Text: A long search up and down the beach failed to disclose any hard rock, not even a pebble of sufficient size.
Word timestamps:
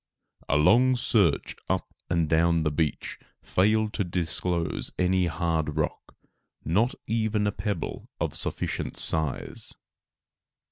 A 0.49 0.57
long 0.57 0.95
search 0.95 1.55
up 1.69 1.93
and 2.09 2.27
down 2.27 2.63
the 2.63 2.71
beach 2.71 3.19
failed 3.43 3.93
to 3.93 4.03
disclose 4.03 4.91
any 4.97 5.27
hard 5.27 5.77
rock, 5.77 6.15
not 6.65 6.95
even 7.05 7.45
a 7.45 7.51
pebble 7.51 8.09
of 8.19 8.33
sufficient 8.33 8.97
size. 8.97 9.75